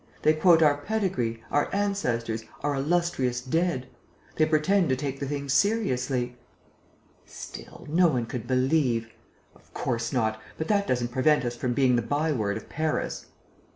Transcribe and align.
They 0.23 0.33
quote 0.33 0.63
our 0.63 0.77
pedigree, 0.77 1.43
our 1.51 1.69
ancestors, 1.71 2.43
our 2.63 2.73
illustrious 2.73 3.39
dead. 3.39 3.85
They 4.35 4.47
pretend 4.47 4.89
to 4.89 4.95
take 4.95 5.19
the 5.19 5.27
thing 5.27 5.47
seriously...." 5.47 6.37
"Still, 7.27 7.85
no 7.87 8.07
one 8.07 8.25
could 8.25 8.47
believe...." 8.47 9.09
"Of 9.55 9.71
course 9.75 10.11
not. 10.11 10.41
But 10.57 10.69
that 10.69 10.87
doesn't 10.87 11.09
prevent 11.11 11.45
us 11.45 11.55
from 11.55 11.73
being 11.75 11.97
the 11.97 12.01
by 12.01 12.31
word 12.31 12.57
of 12.57 12.67
Paris." 12.67 13.27